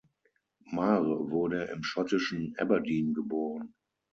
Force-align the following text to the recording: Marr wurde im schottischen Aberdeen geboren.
Marr 0.71 1.05
wurde 1.29 1.65
im 1.65 1.83
schottischen 1.83 2.55
Aberdeen 2.57 3.13
geboren. 3.13 3.75